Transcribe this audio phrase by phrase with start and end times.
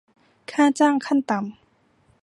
[0.51, 1.53] ค่าจ้างขั้นต่ำ